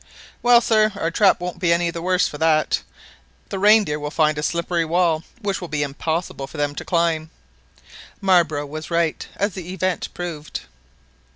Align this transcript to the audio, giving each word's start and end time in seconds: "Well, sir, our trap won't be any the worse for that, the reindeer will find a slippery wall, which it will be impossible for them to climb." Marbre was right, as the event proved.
"Well, 0.41 0.61
sir, 0.61 0.93
our 0.95 1.11
trap 1.11 1.39
won't 1.39 1.59
be 1.59 1.71
any 1.71 1.91
the 1.91 2.01
worse 2.01 2.27
for 2.27 2.39
that, 2.39 2.81
the 3.49 3.59
reindeer 3.59 3.99
will 3.99 4.09
find 4.09 4.35
a 4.35 4.41
slippery 4.41 4.83
wall, 4.83 5.23
which 5.43 5.57
it 5.57 5.61
will 5.61 5.67
be 5.67 5.83
impossible 5.83 6.47
for 6.47 6.57
them 6.57 6.73
to 6.73 6.83
climb." 6.83 7.29
Marbre 8.19 8.65
was 8.65 8.89
right, 8.89 9.27
as 9.35 9.53
the 9.53 9.71
event 9.71 10.11
proved. 10.15 10.61